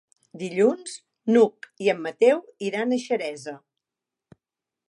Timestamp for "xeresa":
3.07-3.55